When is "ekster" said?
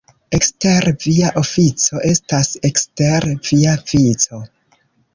0.35-0.89, 2.73-3.31